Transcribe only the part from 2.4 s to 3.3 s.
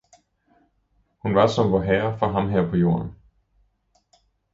her på Jorden!